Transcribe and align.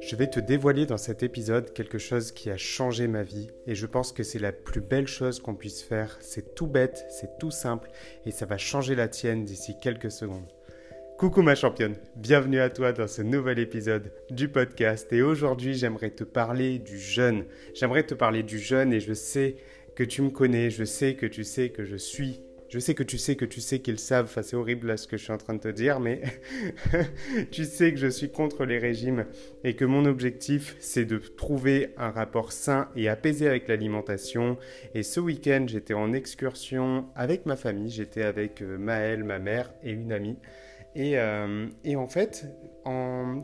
Je 0.00 0.16
vais 0.16 0.28
te 0.28 0.40
dévoiler 0.40 0.86
dans 0.86 0.96
cet 0.96 1.22
épisode 1.22 1.72
quelque 1.72 1.98
chose 1.98 2.32
qui 2.32 2.50
a 2.50 2.56
changé 2.56 3.08
ma 3.08 3.22
vie 3.22 3.50
et 3.66 3.74
je 3.74 3.86
pense 3.86 4.12
que 4.12 4.22
c'est 4.22 4.38
la 4.38 4.52
plus 4.52 4.80
belle 4.80 5.06
chose 5.06 5.40
qu'on 5.40 5.54
puisse 5.54 5.82
faire. 5.82 6.16
C'est 6.20 6.54
tout 6.54 6.66
bête, 6.66 7.04
c'est 7.10 7.38
tout 7.38 7.50
simple 7.50 7.90
et 8.24 8.30
ça 8.30 8.46
va 8.46 8.58
changer 8.58 8.94
la 8.94 9.08
tienne 9.08 9.44
d'ici 9.44 9.74
quelques 9.80 10.10
secondes. 10.10 10.52
Coucou 11.18 11.42
ma 11.42 11.54
championne, 11.54 11.96
bienvenue 12.16 12.60
à 12.60 12.70
toi 12.70 12.92
dans 12.92 13.08
ce 13.08 13.22
nouvel 13.22 13.58
épisode 13.58 14.12
du 14.30 14.48
podcast 14.48 15.12
et 15.12 15.22
aujourd'hui 15.22 15.74
j'aimerais 15.74 16.10
te 16.10 16.24
parler 16.24 16.78
du 16.78 16.98
jeûne. 16.98 17.44
J'aimerais 17.74 18.04
te 18.06 18.14
parler 18.14 18.42
du 18.42 18.58
jeûne 18.58 18.92
et 18.92 19.00
je 19.00 19.14
sais 19.14 19.56
que 19.96 20.04
tu 20.04 20.22
me 20.22 20.30
connais, 20.30 20.70
je 20.70 20.84
sais 20.84 21.16
que 21.16 21.26
tu 21.26 21.44
sais 21.44 21.70
que 21.70 21.84
je 21.84 21.96
suis 21.96 22.40
je 22.68 22.78
sais 22.78 22.94
que 22.94 23.02
tu 23.02 23.18
sais 23.18 23.36
que 23.36 23.44
tu 23.44 23.60
sais 23.60 23.78
qu'ils 23.80 23.98
savent, 23.98 24.30
c'est 24.42 24.56
horrible 24.56 24.96
ce 24.98 25.06
que 25.06 25.16
je 25.16 25.24
suis 25.24 25.32
en 25.32 25.38
train 25.38 25.54
de 25.54 25.60
te 25.60 25.68
dire, 25.68 26.00
mais 26.00 26.20
tu 27.50 27.64
sais 27.64 27.92
que 27.92 27.98
je 27.98 28.08
suis 28.08 28.30
contre 28.30 28.64
les 28.64 28.78
régimes 28.78 29.24
et 29.64 29.74
que 29.74 29.84
mon 29.84 30.04
objectif 30.04 30.76
c'est 30.78 31.04
de 31.04 31.18
trouver 31.18 31.94
un 31.96 32.10
rapport 32.10 32.52
sain 32.52 32.88
et 32.94 33.08
apaisé 33.08 33.48
avec 33.48 33.68
l'alimentation. 33.68 34.58
Et 34.94 35.02
ce 35.02 35.20
week-end 35.20 35.64
j'étais 35.66 35.94
en 35.94 36.12
excursion 36.12 37.06
avec 37.14 37.46
ma 37.46 37.56
famille, 37.56 37.90
j'étais 37.90 38.22
avec 38.22 38.60
euh, 38.62 38.76
Maëlle, 38.76 39.24
ma 39.24 39.38
mère 39.38 39.72
et 39.82 39.92
une 39.92 40.12
amie. 40.12 40.36
Et, 40.94 41.18
euh, 41.18 41.66
et 41.84 41.96
en 41.96 42.08
fait, 42.08 42.46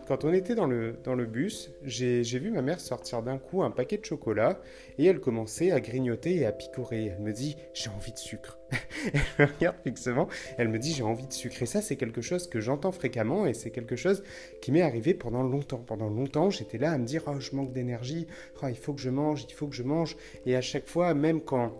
quand 0.06 0.24
on 0.24 0.32
était 0.32 0.54
dans 0.54 0.66
le, 0.66 0.96
dans 1.04 1.14
le 1.14 1.26
bus, 1.26 1.70
j'ai 1.82 2.22
vu 2.38 2.50
ma 2.50 2.62
mère 2.62 2.80
sortir 2.80 3.22
d'un 3.22 3.38
coup 3.38 3.62
un 3.62 3.70
paquet 3.70 3.98
de 3.98 4.04
chocolat 4.04 4.60
et 4.98 5.06
elle 5.06 5.20
commençait 5.20 5.70
à 5.70 5.80
grignoter 5.80 6.36
et 6.36 6.46
à 6.46 6.52
picorer. 6.52 7.06
Elle 7.06 7.22
me 7.22 7.32
dit 7.32 7.56
J'ai 7.72 7.90
envie 7.90 8.12
de 8.12 8.18
sucre. 8.18 8.58
elle 9.38 9.46
me 9.46 9.52
regarde 9.52 9.76
fixement, 9.82 10.28
elle 10.58 10.68
me 10.68 10.78
dit 10.78 10.92
J'ai 10.92 11.02
envie 11.02 11.26
de 11.26 11.32
sucre. 11.32 11.62
Et 11.62 11.66
ça, 11.66 11.82
c'est 11.82 11.96
quelque 11.96 12.20
chose 12.20 12.48
que 12.48 12.60
j'entends 12.60 12.92
fréquemment 12.92 13.46
et 13.46 13.54
c'est 13.54 13.70
quelque 13.70 13.96
chose 13.96 14.22
qui 14.60 14.72
m'est 14.72 14.82
arrivé 14.82 15.14
pendant 15.14 15.42
longtemps. 15.42 15.82
Pendant 15.86 16.08
longtemps, 16.08 16.50
j'étais 16.50 16.78
là 16.78 16.92
à 16.92 16.98
me 16.98 17.04
dire 17.04 17.22
Oh, 17.26 17.38
je 17.38 17.54
manque 17.54 17.72
d'énergie, 17.72 18.26
oh, 18.62 18.66
il 18.68 18.76
faut 18.76 18.94
que 18.94 19.00
je 19.00 19.10
mange, 19.10 19.44
il 19.48 19.54
faut 19.54 19.66
que 19.66 19.74
je 19.74 19.82
mange. 19.82 20.16
Et 20.46 20.56
à 20.56 20.60
chaque 20.60 20.86
fois, 20.86 21.14
même 21.14 21.40
quand 21.40 21.72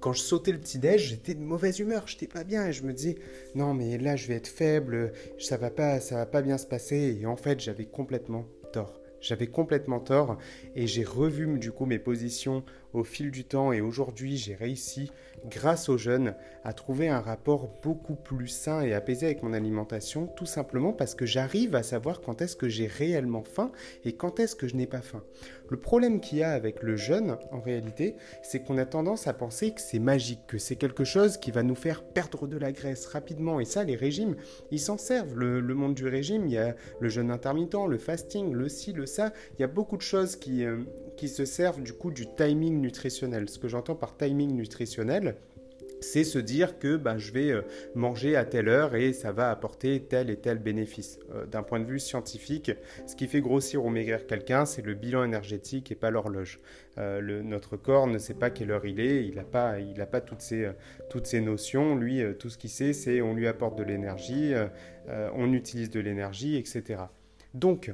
quand 0.00 0.12
je 0.12 0.20
sautais 0.20 0.52
le 0.52 0.58
petit-déj, 0.58 1.08
j'étais 1.08 1.34
de 1.34 1.40
mauvaise 1.40 1.78
humeur, 1.78 2.06
j'étais 2.06 2.26
pas 2.26 2.44
bien 2.44 2.66
et 2.66 2.72
je 2.72 2.84
me 2.84 2.92
disais 2.92 3.16
non 3.54 3.74
mais 3.74 3.98
là 3.98 4.16
je 4.16 4.28
vais 4.28 4.34
être 4.34 4.48
faible, 4.48 5.12
ça 5.38 5.56
va 5.56 5.70
pas 5.70 6.00
ça 6.00 6.16
va 6.16 6.26
pas 6.26 6.42
bien 6.42 6.58
se 6.58 6.66
passer 6.66 7.18
et 7.20 7.26
en 7.26 7.36
fait, 7.36 7.60
j'avais 7.60 7.86
complètement 7.86 8.46
tort. 8.72 9.00
J'avais 9.20 9.48
complètement 9.48 10.00
tort 10.00 10.38
et 10.74 10.86
j'ai 10.86 11.04
revu 11.04 11.58
du 11.58 11.72
coup 11.72 11.86
mes 11.86 11.98
positions 11.98 12.64
au 12.92 13.04
fil 13.04 13.30
du 13.30 13.44
temps 13.44 13.72
et 13.72 13.80
aujourd'hui 13.80 14.36
j'ai 14.36 14.54
réussi, 14.54 15.10
grâce 15.46 15.88
aux 15.88 15.98
jeunes, 15.98 16.34
à 16.64 16.72
trouver 16.72 17.08
un 17.08 17.20
rapport 17.20 17.68
beaucoup 17.82 18.14
plus 18.14 18.48
sain 18.48 18.82
et 18.82 18.94
apaisé 18.94 19.26
avec 19.26 19.42
mon 19.42 19.52
alimentation, 19.52 20.26
tout 20.26 20.46
simplement 20.46 20.92
parce 20.92 21.14
que 21.14 21.26
j'arrive 21.26 21.74
à 21.74 21.82
savoir 21.82 22.20
quand 22.20 22.42
est-ce 22.42 22.56
que 22.56 22.68
j'ai 22.68 22.86
réellement 22.86 23.44
faim 23.44 23.72
et 24.04 24.14
quand 24.14 24.40
est-ce 24.40 24.56
que 24.56 24.68
je 24.68 24.76
n'ai 24.76 24.86
pas 24.86 25.02
faim. 25.02 25.22
Le 25.70 25.78
problème 25.78 26.20
qu'il 26.20 26.38
y 26.38 26.42
a 26.42 26.52
avec 26.52 26.82
le 26.82 26.96
jeûne, 26.96 27.36
en 27.52 27.60
réalité, 27.60 28.16
c'est 28.42 28.60
qu'on 28.60 28.78
a 28.78 28.86
tendance 28.86 29.26
à 29.26 29.34
penser 29.34 29.72
que 29.72 29.80
c'est 29.80 29.98
magique, 29.98 30.46
que 30.46 30.58
c'est 30.58 30.76
quelque 30.76 31.04
chose 31.04 31.36
qui 31.36 31.50
va 31.50 31.62
nous 31.62 31.74
faire 31.74 32.02
perdre 32.02 32.46
de 32.46 32.56
la 32.56 32.72
graisse 32.72 33.06
rapidement. 33.06 33.60
Et 33.60 33.66
ça, 33.66 33.84
les 33.84 33.96
régimes, 33.96 34.36
ils 34.70 34.80
s'en 34.80 34.96
servent. 34.96 35.34
Le, 35.38 35.60
monde 35.74 35.94
du 35.94 36.06
régime, 36.06 36.46
il 36.46 36.52
y 36.52 36.58
a 36.58 36.74
le 37.00 37.08
jeûne 37.08 37.30
intermittent, 37.30 37.86
le 37.86 37.98
fasting, 37.98 38.52
le 38.52 38.68
ci, 38.68 38.92
le 38.92 39.04
ça. 39.08 39.32
Il 39.58 39.60
y 39.60 39.64
a 39.64 39.68
beaucoup 39.68 39.96
de 39.96 40.02
choses 40.02 40.36
qui, 40.36 40.64
euh, 40.64 40.84
qui 41.16 41.28
se 41.28 41.44
servent 41.44 41.82
du 41.82 41.92
coup 41.92 42.10
du 42.10 42.26
timing 42.34 42.80
nutritionnel. 42.80 43.48
Ce 43.48 43.58
que 43.58 43.68
j'entends 43.68 43.96
par 43.96 44.16
timing 44.16 44.54
nutritionnel, 44.54 45.36
c'est 46.00 46.22
se 46.22 46.38
dire 46.38 46.78
que 46.78 46.96
bah, 46.96 47.18
je 47.18 47.32
vais 47.32 47.50
euh, 47.50 47.62
manger 47.94 48.36
à 48.36 48.44
telle 48.44 48.68
heure 48.68 48.94
et 48.94 49.12
ça 49.12 49.32
va 49.32 49.50
apporter 49.50 50.00
tel 50.00 50.30
et 50.30 50.36
tel 50.36 50.58
bénéfice. 50.58 51.18
Euh, 51.34 51.44
d'un 51.46 51.62
point 51.62 51.80
de 51.80 51.86
vue 51.86 51.98
scientifique, 51.98 52.70
ce 53.06 53.16
qui 53.16 53.26
fait 53.26 53.40
grossir 53.40 53.84
ou 53.84 53.90
maigrir 53.90 54.26
quelqu'un, 54.26 54.64
c'est 54.64 54.82
le 54.82 54.94
bilan 54.94 55.24
énergétique 55.24 55.90
et 55.90 55.96
pas 55.96 56.10
l'horloge. 56.10 56.60
Notre 56.96 57.76
corps 57.76 58.08
ne 58.08 58.18
sait 58.18 58.34
pas 58.34 58.50
quelle 58.50 58.72
heure 58.72 58.84
il 58.84 58.98
est, 58.98 59.24
il 59.24 59.36
n'a 59.36 59.44
pas, 59.44 59.78
il 59.78 59.94
pas 60.10 60.20
toutes, 60.20 60.40
ces, 60.40 60.68
toutes 61.08 61.26
ces 61.28 61.40
notions. 61.40 61.94
Lui, 61.94 62.20
tout 62.40 62.50
ce 62.50 62.58
qu'il 62.58 62.70
sait, 62.70 62.92
c'est 62.92 63.20
on 63.20 63.34
lui 63.34 63.46
apporte 63.46 63.78
de 63.78 63.84
l'énergie, 63.84 64.52
on 65.06 65.52
utilise 65.52 65.90
de 65.90 66.00
l'énergie, 66.00 66.56
etc. 66.56 67.02
Donc, 67.54 67.92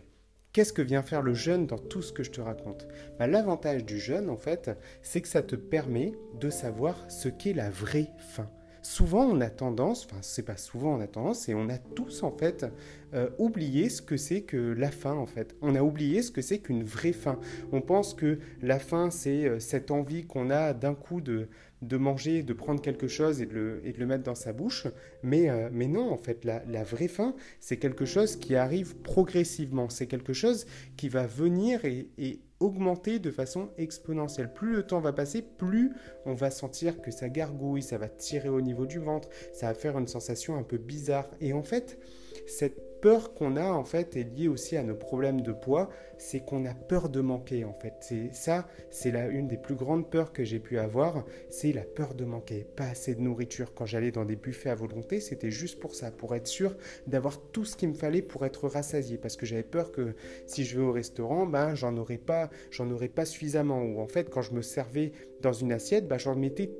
Qu'est-ce 0.54 0.72
que 0.72 0.82
vient 0.82 1.02
faire 1.02 1.22
le 1.22 1.34
jeûne 1.34 1.66
dans 1.66 1.78
tout 1.78 2.00
ce 2.00 2.12
que 2.12 2.22
je 2.22 2.30
te 2.30 2.40
raconte? 2.40 2.86
Bah, 3.18 3.26
L'avantage 3.26 3.84
du 3.84 3.98
jeûne, 3.98 4.30
en 4.30 4.36
fait, 4.36 4.70
c'est 5.02 5.20
que 5.20 5.26
ça 5.26 5.42
te 5.42 5.56
permet 5.56 6.12
de 6.38 6.48
savoir 6.48 7.10
ce 7.10 7.28
qu'est 7.28 7.54
la 7.54 7.70
vraie 7.70 8.12
faim. 8.18 8.48
Souvent, 8.80 9.24
on 9.24 9.40
a 9.40 9.50
tendance, 9.50 10.06
enfin, 10.06 10.20
c'est 10.20 10.44
pas 10.44 10.56
souvent 10.56 10.94
on 10.94 11.00
a 11.00 11.08
tendance, 11.08 11.48
et 11.48 11.54
on 11.54 11.68
a 11.70 11.78
tous, 11.78 12.22
en 12.22 12.30
fait, 12.30 12.66
euh, 13.14 13.30
oublié 13.38 13.88
ce 13.88 14.00
que 14.00 14.16
c'est 14.16 14.42
que 14.42 14.74
la 14.78 14.92
faim, 14.92 15.16
en 15.16 15.26
fait. 15.26 15.56
On 15.60 15.74
a 15.74 15.82
oublié 15.82 16.22
ce 16.22 16.30
que 16.30 16.40
c'est 16.42 16.58
qu'une 16.58 16.84
vraie 16.84 17.12
faim. 17.12 17.40
On 17.72 17.80
pense 17.80 18.14
que 18.14 18.38
la 18.62 18.78
faim, 18.78 19.10
c'est 19.10 19.46
euh, 19.46 19.58
cette 19.58 19.90
envie 19.90 20.24
qu'on 20.24 20.50
a 20.50 20.72
d'un 20.72 20.94
coup 20.94 21.20
de, 21.20 21.48
de 21.86 21.96
manger, 21.96 22.42
de 22.42 22.52
prendre 22.52 22.80
quelque 22.80 23.08
chose 23.08 23.40
et 23.40 23.46
de 23.46 23.80
le, 23.96 24.06
mettre 24.06 24.24
dans 24.24 24.34
sa 24.34 24.52
bouche. 24.52 24.86
Mais, 25.22 25.50
euh, 25.50 25.70
non, 25.70 26.10
en 26.10 26.16
fait, 26.16 26.44
la, 26.44 26.62
la 26.66 26.84
vraie 26.84 27.08
faim, 27.08 27.34
c'est 27.60 27.76
quelque 27.76 28.04
chose 28.04 28.36
qui 28.36 28.56
arrive 28.56 28.96
progressivement. 28.96 29.88
C'est 29.88 30.06
quelque 30.06 30.32
chose 30.32 30.66
qui 30.96 31.08
va 31.08 31.26
venir 31.26 31.84
et, 31.84 32.08
et, 32.18 32.40
augmenter 32.60 33.18
de 33.18 33.30
façon 33.30 33.68
exponentielle. 33.76 34.52
Plus 34.52 34.72
le 34.72 34.82
temps 34.84 35.00
va 35.00 35.12
passer, 35.12 35.42
plus 35.42 35.92
on 36.24 36.34
va 36.34 36.50
sentir 36.50 37.02
que 37.02 37.10
ça 37.10 37.28
gargouille, 37.28 37.82
ça 37.82 37.98
va 37.98 38.08
tirer 38.08 38.48
au 38.48 38.60
niveau 38.60 38.86
du 38.86 38.98
ventre, 38.98 39.28
ça 39.52 39.66
va 39.66 39.74
faire 39.74 39.98
une 39.98 40.06
sensation 40.06 40.56
un 40.56 40.62
peu 40.62 40.78
bizarre. 40.78 41.28
Et 41.40 41.52
en 41.52 41.62
fait, 41.62 41.98
cette 42.46 42.93
peur 43.04 43.34
qu'on 43.34 43.56
a 43.56 43.70
en 43.70 43.84
fait 43.84 44.16
est 44.16 44.22
liée 44.22 44.48
aussi 44.48 44.78
à 44.78 44.82
nos 44.82 44.94
problèmes 44.94 45.42
de 45.42 45.52
poids, 45.52 45.90
c'est 46.16 46.40
qu'on 46.40 46.64
a 46.64 46.72
peur 46.72 47.10
de 47.10 47.20
manquer 47.20 47.66
en 47.66 47.74
fait. 47.74 47.92
C'est 48.00 48.32
ça, 48.32 48.66
c'est 48.90 49.10
la 49.10 49.26
une 49.26 49.46
des 49.46 49.58
plus 49.58 49.74
grandes 49.74 50.08
peurs 50.08 50.32
que 50.32 50.42
j'ai 50.42 50.58
pu 50.58 50.78
avoir, 50.78 51.26
c'est 51.50 51.72
la 51.72 51.82
peur 51.82 52.14
de 52.14 52.24
manquer, 52.24 52.66
pas 52.76 52.86
assez 52.86 53.14
de 53.14 53.20
nourriture. 53.20 53.74
Quand 53.74 53.84
j'allais 53.84 54.10
dans 54.10 54.24
des 54.24 54.36
buffets 54.36 54.70
à 54.70 54.74
volonté, 54.74 55.20
c'était 55.20 55.50
juste 55.50 55.80
pour 55.80 55.94
ça, 55.94 56.10
pour 56.12 56.34
être 56.34 56.46
sûr 56.46 56.78
d'avoir 57.06 57.38
tout 57.52 57.66
ce 57.66 57.76
qu'il 57.76 57.90
me 57.90 57.94
fallait 57.94 58.22
pour 58.22 58.46
être 58.46 58.68
rassasié, 58.68 59.18
parce 59.18 59.36
que 59.36 59.44
j'avais 59.44 59.64
peur 59.64 59.92
que 59.92 60.14
si 60.46 60.64
je 60.64 60.78
vais 60.78 60.86
au 60.86 60.92
restaurant, 60.92 61.44
ben 61.44 61.74
j'en 61.74 61.94
aurais 61.98 62.16
pas, 62.16 62.48
j'en 62.70 62.90
aurais 62.90 63.08
pas 63.08 63.26
suffisamment. 63.26 63.82
Ou 63.82 64.00
en 64.00 64.08
fait, 64.08 64.30
quand 64.30 64.40
je 64.40 64.54
me 64.54 64.62
servais 64.62 65.12
dans 65.42 65.52
une 65.52 65.72
assiette, 65.72 66.08
ben 66.08 66.16
j'en 66.16 66.36
mettais 66.36 66.70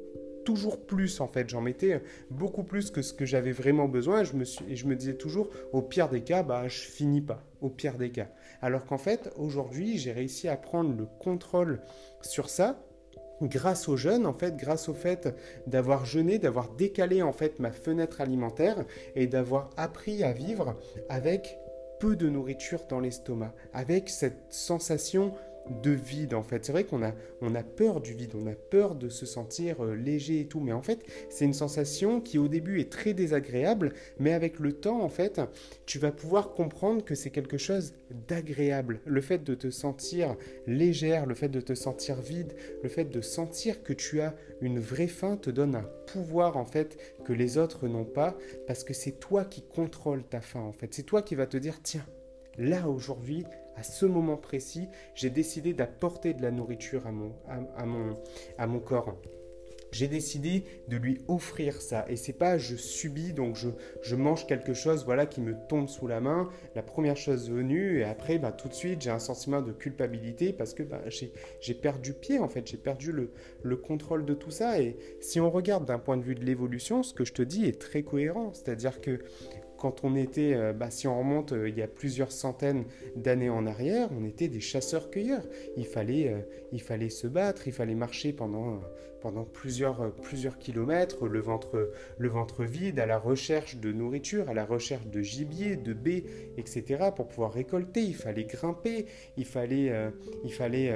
toujours 0.44 0.86
plus 0.86 1.20
en 1.20 1.28
fait. 1.28 1.48
J'en 1.48 1.60
mettais 1.60 2.02
beaucoup 2.30 2.62
plus 2.62 2.90
que 2.90 3.02
ce 3.02 3.12
que 3.12 3.24
j'avais 3.24 3.52
vraiment 3.52 3.88
besoin 3.88 4.24
je, 4.24 4.34
me 4.34 4.44
suis, 4.44 4.64
et 4.68 4.76
je 4.76 4.86
me 4.86 4.94
disais 4.94 5.14
toujours 5.14 5.48
au 5.72 5.82
pire 5.82 6.08
des 6.08 6.22
cas, 6.22 6.42
bah, 6.42 6.68
je 6.68 6.80
finis 6.80 7.22
pas. 7.22 7.42
Au 7.60 7.70
pire 7.70 7.96
des 7.96 8.10
cas. 8.10 8.28
Alors 8.60 8.84
qu'en 8.84 8.98
fait, 8.98 9.32
aujourd'hui, 9.36 9.96
j'ai 9.96 10.12
réussi 10.12 10.48
à 10.48 10.56
prendre 10.56 10.94
le 10.94 11.06
contrôle 11.18 11.80
sur 12.20 12.50
ça 12.50 12.78
grâce 13.42 13.88
au 13.88 13.96
jeûne, 13.96 14.26
en 14.26 14.32
fait, 14.32 14.56
grâce 14.56 14.88
au 14.88 14.94
fait 14.94 15.34
d'avoir 15.66 16.04
jeûné, 16.04 16.38
d'avoir 16.38 16.70
décalé 16.70 17.22
en 17.22 17.32
fait 17.32 17.58
ma 17.58 17.72
fenêtre 17.72 18.20
alimentaire 18.20 18.84
et 19.16 19.26
d'avoir 19.26 19.70
appris 19.76 20.22
à 20.22 20.32
vivre 20.32 20.76
avec 21.08 21.58
peu 22.00 22.16
de 22.16 22.28
nourriture 22.28 22.84
dans 22.88 23.00
l'estomac, 23.00 23.54
avec 23.72 24.08
cette 24.08 24.52
sensation 24.52 25.32
de 25.70 25.90
vide 25.90 26.34
en 26.34 26.42
fait. 26.42 26.64
C'est 26.64 26.72
vrai 26.72 26.84
qu'on 26.84 27.02
a, 27.02 27.12
on 27.40 27.54
a 27.54 27.62
peur 27.62 28.00
du 28.00 28.12
vide, 28.12 28.34
on 28.34 28.46
a 28.46 28.54
peur 28.54 28.94
de 28.94 29.08
se 29.08 29.26
sentir 29.26 29.84
euh, 29.84 29.94
léger 29.94 30.40
et 30.40 30.46
tout, 30.46 30.60
mais 30.60 30.72
en 30.72 30.82
fait 30.82 31.04
c'est 31.30 31.44
une 31.44 31.54
sensation 31.54 32.20
qui 32.20 32.38
au 32.38 32.48
début 32.48 32.80
est 32.80 32.90
très 32.90 33.14
désagréable, 33.14 33.92
mais 34.18 34.32
avec 34.32 34.58
le 34.58 34.72
temps 34.72 35.00
en 35.02 35.08
fait 35.08 35.40
tu 35.86 35.98
vas 35.98 36.12
pouvoir 36.12 36.52
comprendre 36.52 37.04
que 37.04 37.14
c'est 37.14 37.30
quelque 37.30 37.58
chose 37.58 37.94
d'agréable. 38.28 39.00
Le 39.06 39.20
fait 39.20 39.42
de 39.42 39.54
te 39.54 39.70
sentir 39.70 40.36
légère, 40.66 41.26
le 41.26 41.34
fait 41.34 41.48
de 41.48 41.60
te 41.60 41.74
sentir 41.74 42.20
vide, 42.20 42.54
le 42.82 42.88
fait 42.88 43.04
de 43.04 43.20
sentir 43.20 43.82
que 43.82 43.92
tu 43.92 44.20
as 44.20 44.34
une 44.60 44.78
vraie 44.78 45.06
faim 45.06 45.36
te 45.36 45.50
donne 45.50 45.74
un 45.74 45.88
pouvoir 46.06 46.56
en 46.56 46.66
fait 46.66 46.98
que 47.24 47.32
les 47.32 47.58
autres 47.58 47.88
n'ont 47.88 48.04
pas 48.04 48.36
parce 48.66 48.84
que 48.84 48.94
c'est 48.94 49.18
toi 49.18 49.44
qui 49.44 49.62
contrôles 49.62 50.24
ta 50.24 50.40
faim 50.40 50.60
en 50.60 50.72
fait. 50.72 50.92
C'est 50.92 51.02
toi 51.02 51.22
qui 51.22 51.34
vas 51.34 51.46
te 51.46 51.56
dire 51.56 51.80
tiens 51.82 52.04
là 52.56 52.88
aujourd'hui 52.88 53.44
à 53.76 53.82
ce 53.82 54.06
moment 54.06 54.36
précis, 54.36 54.88
j'ai 55.14 55.30
décidé 55.30 55.72
d'apporter 55.72 56.34
de 56.34 56.42
la 56.42 56.50
nourriture 56.50 57.06
à 57.06 57.12
mon, 57.12 57.32
à, 57.48 57.86
mon, 57.86 58.14
à 58.58 58.66
mon 58.66 58.80
corps 58.80 59.14
j'ai 59.94 60.08
décidé 60.08 60.64
de 60.88 60.96
lui 60.96 61.20
offrir 61.28 61.80
ça. 61.80 62.04
Et 62.08 62.16
c'est 62.16 62.32
pas 62.32 62.58
je 62.58 62.74
subis, 62.74 63.32
donc 63.32 63.54
je, 63.54 63.68
je, 64.02 64.16
mange 64.16 64.46
quelque 64.46 64.74
chose 64.74 65.04
voilà, 65.04 65.24
qui 65.24 65.40
me 65.40 65.54
tombe 65.68 65.88
sous 65.88 66.08
la 66.08 66.20
main, 66.20 66.48
la 66.74 66.82
première 66.82 67.16
chose 67.16 67.48
venue, 67.48 68.00
et 68.00 68.04
après, 68.04 68.38
bah, 68.38 68.50
tout 68.50 68.68
de 68.68 68.74
suite, 68.74 69.02
j'ai 69.02 69.10
un 69.10 69.20
sentiment 69.20 69.62
de 69.62 69.70
culpabilité 69.70 70.52
parce 70.52 70.74
que 70.74 70.82
bah, 70.82 71.00
j'ai 71.08 71.74
perdu 71.74 72.12
pied, 72.12 72.40
en 72.40 72.48
fait, 72.48 72.66
j'ai 72.66 72.76
perdu 72.76 73.12
le, 73.12 73.30
le, 73.62 73.76
contrôle 73.76 74.24
de 74.24 74.34
tout 74.34 74.50
ça. 74.50 74.80
Et 74.80 74.96
si 75.20 75.38
on 75.38 75.48
regarde 75.50 75.84
d'un 75.84 76.00
point 76.00 76.16
de 76.16 76.24
vue 76.24 76.34
de 76.34 76.44
l'évolution, 76.44 77.04
ce 77.04 77.14
que 77.14 77.24
je 77.24 77.32
te 77.32 77.42
dis 77.42 77.66
est 77.66 77.80
très 77.80 78.02
cohérent. 78.02 78.52
C'est-à-dire 78.52 79.00
que 79.00 79.20
quand 79.84 80.02
on 80.02 80.16
était, 80.16 80.54
euh, 80.54 80.72
bah, 80.72 80.90
si 80.90 81.06
on 81.06 81.18
remonte 81.18 81.52
euh, 81.52 81.68
il 81.68 81.76
y 81.76 81.82
a 81.82 81.86
plusieurs 81.86 82.32
centaines 82.32 82.86
d'années 83.16 83.50
en 83.50 83.66
arrière, 83.66 84.08
on 84.18 84.24
était 84.24 84.48
des 84.48 84.60
chasseurs-cueilleurs. 84.60 85.44
Il 85.76 85.84
fallait, 85.84 86.32
euh, 86.32 86.38
il 86.72 86.80
fallait 86.80 87.10
se 87.10 87.26
battre, 87.26 87.68
il 87.68 87.74
fallait 87.74 87.94
marcher 87.94 88.32
pendant, 88.32 88.80
pendant 89.20 89.44
plusieurs, 89.44 90.14
plusieurs 90.22 90.56
kilomètres, 90.56 91.26
le 91.26 91.38
ventre, 91.38 91.92
le 92.16 92.28
ventre 92.30 92.64
vide, 92.64 92.98
à 92.98 93.04
la 93.04 93.18
recherche 93.18 93.76
de 93.76 93.92
nourriture, 93.92 94.48
à 94.48 94.54
la 94.54 94.64
recherche 94.64 95.06
de 95.08 95.20
gibier, 95.20 95.76
de 95.76 95.92
baies, 95.92 96.24
etc. 96.56 97.10
pour 97.14 97.28
pouvoir 97.28 97.52
récolter. 97.52 98.00
Il 98.00 98.16
fallait 98.16 98.44
grimper, 98.44 99.04
il 99.36 99.44
fallait, 99.44 99.92
il 100.44 100.52
fallait, 100.54 100.94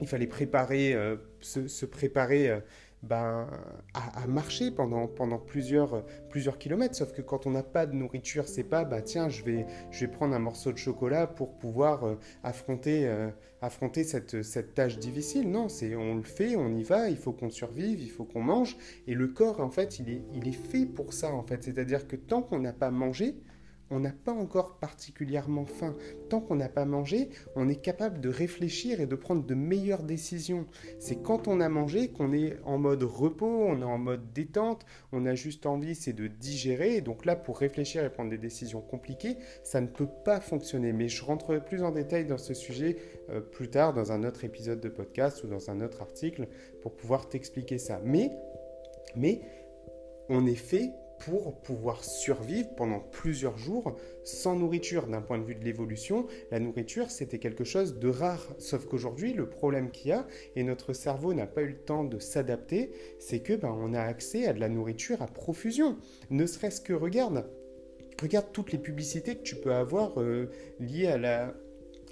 il 0.00 0.08
fallait 0.08 0.26
préparer, 0.26 0.96
se, 1.40 1.68
se, 1.68 1.84
préparer 1.84 2.58
ben, 3.08 3.48
à, 3.94 4.26
marcher 4.26 4.70
pendant, 4.70 5.06
pendant 5.06 5.38
plusieurs, 5.38 6.04
plusieurs 6.28 6.58
kilomètres. 6.58 6.94
Sauf 6.94 7.12
que 7.12 7.22
quand 7.22 7.46
on 7.46 7.50
n'a 7.50 7.62
pas 7.62 7.86
de 7.86 7.94
nourriture, 7.94 8.48
c'est 8.48 8.64
pas 8.64 8.84
bah 8.84 9.02
tiens, 9.02 9.28
je 9.28 9.44
vais, 9.44 9.66
je 9.90 10.00
vais 10.00 10.10
prendre 10.10 10.34
un 10.34 10.38
morceau 10.38 10.72
de 10.72 10.78
chocolat 10.78 11.26
pour 11.26 11.56
pouvoir 11.58 12.04
euh, 12.04 12.18
affronter, 12.42 13.06
euh, 13.06 13.30
affronter 13.62 14.04
cette, 14.04 14.42
cette 14.42 14.74
tâche 14.74 14.98
difficile. 14.98 15.50
Non, 15.50 15.68
c'est 15.68 15.94
on 15.96 16.16
le 16.16 16.22
fait, 16.22 16.56
on 16.56 16.74
y 16.74 16.82
va, 16.82 17.08
il 17.08 17.16
faut 17.16 17.32
qu'on 17.32 17.50
survive, 17.50 18.00
il 18.00 18.10
faut 18.10 18.24
qu'on 18.24 18.42
mange. 18.42 18.76
Et 19.06 19.14
le 19.14 19.28
corps, 19.28 19.60
en 19.60 19.70
fait, 19.70 19.98
il 19.98 20.10
est, 20.10 20.22
il 20.34 20.48
est 20.48 20.52
fait 20.52 20.86
pour 20.86 21.12
ça, 21.12 21.32
en 21.32 21.42
fait. 21.42 21.62
C'est-à-dire 21.62 22.06
que 22.06 22.16
tant 22.16 22.42
qu'on 22.42 22.58
n'a 22.58 22.72
pas 22.72 22.90
mangé, 22.90 23.36
on 23.90 24.00
n'a 24.00 24.12
pas 24.12 24.32
encore 24.32 24.78
particulièrement 24.78 25.66
faim. 25.66 25.94
Tant 26.28 26.40
qu'on 26.40 26.56
n'a 26.56 26.68
pas 26.68 26.84
mangé, 26.84 27.30
on 27.54 27.68
est 27.68 27.80
capable 27.80 28.20
de 28.20 28.28
réfléchir 28.28 29.00
et 29.00 29.06
de 29.06 29.14
prendre 29.14 29.44
de 29.44 29.54
meilleures 29.54 30.02
décisions. 30.02 30.66
C'est 30.98 31.22
quand 31.22 31.48
on 31.48 31.60
a 31.60 31.68
mangé 31.68 32.08
qu'on 32.08 32.32
est 32.32 32.56
en 32.64 32.78
mode 32.78 33.02
repos, 33.04 33.46
on 33.46 33.80
est 33.80 33.84
en 33.84 33.98
mode 33.98 34.32
détente, 34.32 34.84
on 35.12 35.26
a 35.26 35.34
juste 35.34 35.66
envie, 35.66 35.94
c'est 35.94 36.12
de 36.12 36.26
digérer. 36.26 37.00
donc 37.00 37.24
là, 37.24 37.36
pour 37.36 37.58
réfléchir 37.58 38.04
et 38.04 38.10
prendre 38.10 38.30
des 38.30 38.38
décisions 38.38 38.80
compliquées, 38.80 39.36
ça 39.62 39.80
ne 39.80 39.86
peut 39.86 40.08
pas 40.24 40.40
fonctionner. 40.40 40.92
Mais 40.92 41.08
je 41.08 41.24
rentrerai 41.24 41.64
plus 41.64 41.82
en 41.82 41.90
détail 41.90 42.26
dans 42.26 42.38
ce 42.38 42.54
sujet 42.54 42.96
euh, 43.30 43.40
plus 43.40 43.70
tard, 43.70 43.94
dans 43.94 44.12
un 44.12 44.24
autre 44.24 44.44
épisode 44.44 44.80
de 44.80 44.88
podcast 44.88 45.44
ou 45.44 45.46
dans 45.46 45.70
un 45.70 45.80
autre 45.80 46.02
article, 46.02 46.48
pour 46.82 46.96
pouvoir 46.96 47.28
t'expliquer 47.28 47.78
ça. 47.78 48.00
Mais, 48.04 48.32
mais 49.14 49.40
on 50.28 50.46
est 50.46 50.54
fait 50.54 50.92
pour 51.18 51.60
pouvoir 51.60 52.04
survivre 52.04 52.68
pendant 52.76 53.00
plusieurs 53.00 53.58
jours 53.58 53.96
sans 54.24 54.56
nourriture. 54.56 55.06
D'un 55.06 55.22
point 55.22 55.38
de 55.38 55.44
vue 55.44 55.54
de 55.54 55.64
l'évolution, 55.64 56.26
la 56.50 56.60
nourriture, 56.60 57.10
c'était 57.10 57.38
quelque 57.38 57.64
chose 57.64 57.98
de 57.98 58.08
rare. 58.08 58.54
Sauf 58.58 58.86
qu'aujourd'hui, 58.86 59.32
le 59.32 59.48
problème 59.48 59.90
qu'il 59.90 60.10
y 60.10 60.12
a, 60.12 60.26
et 60.54 60.62
notre 60.62 60.92
cerveau 60.92 61.34
n'a 61.34 61.46
pas 61.46 61.62
eu 61.62 61.68
le 61.68 61.78
temps 61.78 62.04
de 62.04 62.18
s'adapter, 62.18 62.92
c'est 63.18 63.40
que 63.40 63.54
ben, 63.54 63.74
on 63.76 63.94
a 63.94 64.00
accès 64.00 64.46
à 64.46 64.52
de 64.52 64.60
la 64.60 64.68
nourriture 64.68 65.22
à 65.22 65.26
profusion. 65.26 65.96
Ne 66.30 66.46
serait-ce 66.46 66.80
que, 66.80 66.92
regarde, 66.92 67.48
regarde 68.20 68.46
toutes 68.52 68.72
les 68.72 68.78
publicités 68.78 69.36
que 69.36 69.42
tu 69.42 69.56
peux 69.56 69.74
avoir 69.74 70.20
euh, 70.20 70.50
liées 70.80 71.08
à 71.08 71.18
la 71.18 71.54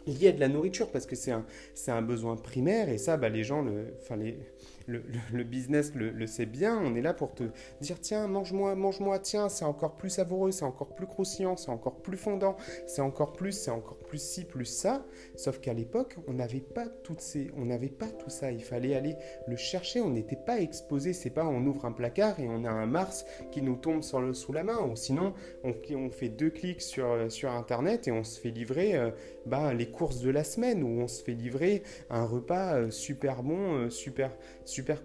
liées 0.07 0.29
à 0.29 0.33
de 0.33 0.41
la 0.41 0.49
nourriture 0.49 0.91
parce 0.91 1.07
que 1.07 1.17
c'est 1.17 1.31
un, 1.31 1.47
un 1.89 2.03
besoin 2.03 2.37
primaire 2.37 2.89
et 2.89 2.99
ça, 2.99 3.17
bah, 3.17 3.29
les 3.29 3.43
gens, 3.43 3.63
le, 3.63 3.95
enfin 4.03 4.17
les, 4.17 4.39
le, 4.87 5.45
business 5.45 5.93
le, 5.95 6.27
sait 6.27 6.47
bien. 6.47 6.79
On 6.79 6.95
est 6.95 7.03
là 7.03 7.15
pour 7.15 7.35
te 7.35 7.45
dire 7.81 8.01
tiens, 8.01 8.27
mange-moi, 8.27 8.75
mange-moi, 8.75 9.19
tiens, 9.19 9.49
c'est 9.49 9.65
encore 9.65 9.97
plus 9.97 10.11
savoureux, 10.11 10.53
c'est 10.53 10.65
encore 10.65 10.95
plus 10.95 11.07
croustillant, 11.07 11.57
c'est 11.57 11.71
encore 11.71 11.97
plus 12.03 12.17
fondant, 12.17 12.57
c'est 12.87 13.03
encore 13.03 13.33
plus, 13.33 13.53
c'est 13.53 13.71
encore 13.71 13.99
plus 13.99 14.23
ci, 14.23 14.45
plus 14.45 14.65
ça. 14.65 15.05
Sauf 15.37 15.61
qu'à 15.61 15.73
l'époque, 15.73 16.17
on 16.29 16.35
n'avait 16.35 16.61
pas 16.61 16.87
toutes 16.87 17.21
ces, 17.21 17.51
on 17.57 17.67
n'avait 17.67 17.89
pas 17.89 18.09
tout 18.09 18.31
ça. 18.31 18.51
Il 18.53 18.63
fallait 18.63 18.95
aller 18.95 19.17
le 19.47 19.57
chercher. 19.57 20.01
On 20.01 20.11
n'était 20.11 20.37
pas 20.37 20.61
exposé. 20.61 21.13
C'est 21.13 21.31
pas 21.31 21.47
on 21.47 21.65
ouvre 21.67 21.85
un 21.85 21.93
placard 21.93 22.41
et 22.41 22.49
on 22.49 22.65
a 22.65 22.71
un 22.71 22.87
Mars 22.87 23.25
qui 23.51 23.63
nous 23.63 23.77
tombe 23.77 24.03
sous 24.03 24.53
la 24.53 24.65
main. 24.65 24.79
Ou 24.81 24.97
sinon, 24.97 25.35
on, 25.63 26.11
fait 26.11 26.29
deux 26.29 26.51
clics 26.51 26.83
sur, 26.83 27.31
sur 27.31 27.51
Internet 27.51 28.09
et 28.09 28.13
on 28.13 28.25
se 28.25 28.41
fait 28.41 28.51
livrer 28.51 28.95
euh, 28.95 29.11
bah, 29.47 29.75
les 29.75 29.87
courses 29.87 30.21
de 30.21 30.31
la 30.31 30.45
semaine 30.45 30.83
ou 30.83 31.01
on 31.01 31.09
se 31.09 31.23
fait 31.23 31.33
livrer 31.33 31.83
un 32.11 32.25
repas 32.25 32.75
euh, 32.75 32.91
super 32.91 33.43
bon, 33.43 33.75
euh, 33.75 33.91
super 33.91 34.31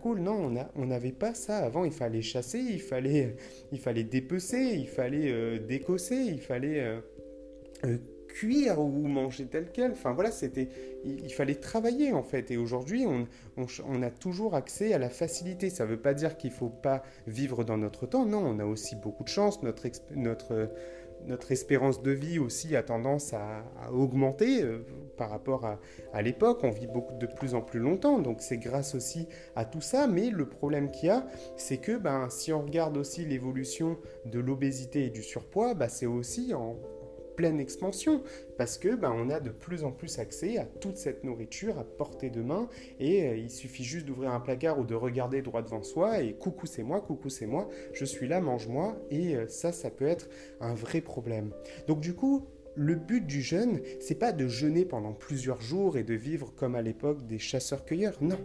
cool. 0.01 0.19
Non, 0.19 0.51
on 0.75 0.85
n'avait 0.85 1.11
pas 1.11 1.33
ça. 1.33 1.57
Avant, 1.57 1.85
il 1.85 1.91
fallait 1.91 2.21
chasser, 2.21 2.59
il 3.71 3.79
fallait, 3.79 4.03
dépecer, 4.03 4.75
il 4.75 4.87
fallait 4.87 5.31
euh, 5.31 5.59
décosser, 5.59 6.15
il 6.15 6.41
fallait 6.41 6.79
euh, 6.79 6.99
euh, 7.85 7.97
cuire 8.27 8.79
ou 8.79 9.07
manger 9.07 9.45
tel 9.45 9.69
quel. 9.71 9.91
Enfin 9.91 10.13
voilà, 10.13 10.31
c'était, 10.31 10.69
il, 11.03 11.33
fallait 11.33 11.55
travailler 11.55 12.13
en 12.13 12.23
fait. 12.23 12.51
Et 12.51 12.57
aujourd'hui, 12.57 13.05
on, 13.05 14.01
a 14.01 14.09
toujours 14.09 14.55
accès 14.55 14.93
à 14.93 14.97
la 14.97 15.09
facilité. 15.09 15.69
Ça 15.69 15.85
ne 15.85 15.91
veut 15.91 16.01
pas 16.01 16.13
dire 16.13 16.37
qu'il 16.37 16.51
ne 16.51 16.55
faut 16.55 16.69
pas 16.69 17.03
vivre 17.27 17.63
dans 17.63 17.77
notre 17.77 18.05
temps. 18.07 18.25
Non, 18.25 18.45
on 18.45 18.59
a 18.59 18.65
aussi 18.65 18.95
beaucoup 18.95 19.23
de 19.23 19.29
chance. 19.29 19.61
Notre 19.63 20.69
notre 21.25 21.51
espérance 21.51 22.01
de 22.01 22.11
vie 22.11 22.39
aussi 22.39 22.75
a 22.75 22.83
tendance 22.83 23.33
à, 23.33 23.63
augmenter 23.91 24.63
euh, 24.63 24.85
par 25.17 25.29
rapport 25.29 25.65
à, 26.13 26.21
l'époque. 26.21 26.59
On 26.63 26.71
vit 26.71 26.87
beaucoup 26.87 27.15
de 27.15 27.25
plus 27.25 27.55
en 27.55 27.61
plus 27.61 27.79
longtemps, 27.79 28.19
donc 28.19 28.41
c'est 28.41 28.57
grâce 28.57 28.95
aussi 28.95 29.27
à 29.55 29.65
tout 29.65 29.81
ça. 29.81 30.07
Mais 30.07 30.29
le 30.29 30.47
problème 30.47 30.91
qu'il 30.91 31.07
y 31.07 31.11
a, 31.11 31.25
c'est 31.57 31.77
que 31.77 31.97
ben, 31.97 32.29
si 32.29 32.53
on 32.53 32.61
regarde 32.61 32.97
aussi 32.97 33.25
l'évolution 33.25 33.97
de 34.25 34.39
l'obésité 34.39 35.05
et 35.05 35.09
du 35.09 35.23
surpoids, 35.23 35.73
ben, 35.73 35.89
c'est 35.89 36.05
aussi 36.05 36.53
en, 36.53 36.77
pleine 37.39 37.61
expansion 37.61 38.21
parce 38.57 38.77
que 38.77 38.93
ben, 38.95 39.13
on 39.15 39.29
a 39.29 39.39
de 39.39 39.49
plus 39.49 39.85
en 39.85 39.93
plus 39.93 40.19
accès 40.19 40.57
à 40.57 40.65
toute 40.65 40.97
cette 40.97 41.23
nourriture 41.23 41.79
à 41.79 41.85
portée 41.85 42.29
de 42.29 42.41
main 42.41 42.67
et 42.99 43.29
euh, 43.29 43.37
il 43.37 43.49
suffit 43.49 43.85
juste 43.85 44.05
d'ouvrir 44.05 44.31
un 44.31 44.41
placard 44.41 44.77
ou 44.77 44.83
de 44.83 44.93
regarder 44.93 45.41
droit 45.41 45.61
devant 45.61 45.81
soi 45.81 46.19
et 46.21 46.33
coucou 46.33 46.65
c'est 46.65 46.83
moi, 46.83 46.99
coucou 46.99 47.29
c'est 47.29 47.45
moi, 47.45 47.69
je 47.93 48.03
suis 48.03 48.27
là, 48.27 48.41
mange-moi 48.41 48.97
et 49.09 49.37
euh, 49.37 49.47
ça 49.47 49.71
ça 49.71 49.89
peut 49.89 50.05
être 50.05 50.27
un 50.59 50.73
vrai 50.73 50.99
problème. 50.99 51.53
Donc 51.87 52.01
du 52.01 52.13
coup, 52.13 52.45
le 52.75 52.95
but 52.95 53.25
du 53.25 53.41
jeûne, 53.41 53.79
c'est 54.01 54.19
pas 54.19 54.33
de 54.33 54.49
jeûner 54.49 54.83
pendant 54.83 55.13
plusieurs 55.13 55.61
jours 55.61 55.95
et 55.95 56.03
de 56.03 56.15
vivre 56.15 56.53
comme 56.57 56.75
à 56.75 56.81
l'époque 56.81 57.25
des 57.25 57.39
chasseurs-cueilleurs, 57.39 58.17
non. 58.19 58.39